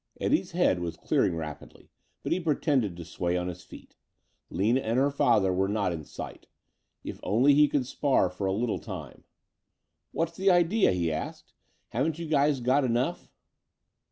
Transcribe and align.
Eddie's 0.19 0.49
head 0.53 0.79
was 0.79 0.97
clearing 0.97 1.35
rapidly, 1.35 1.91
but 2.23 2.31
he 2.31 2.39
pretended 2.39 2.97
to 2.97 3.05
sway 3.05 3.37
on 3.37 3.47
his 3.47 3.63
feet. 3.63 3.95
Lina 4.49 4.79
and 4.79 4.97
her 4.97 5.11
father 5.11 5.53
were 5.53 5.67
not 5.67 5.93
in 5.93 6.03
sight. 6.05 6.47
If 7.03 7.19
only 7.21 7.53
he 7.53 7.67
could 7.67 7.85
spar 7.85 8.27
for 8.31 8.47
a 8.47 8.51
little 8.51 8.79
time. 8.79 9.25
"What's 10.11 10.35
the 10.35 10.49
idea?" 10.49 10.91
he 10.91 11.11
asked. 11.11 11.53
"Haven't 11.89 12.17
you 12.17 12.25
guys 12.25 12.61
got 12.61 12.83
enough?" 12.83 13.29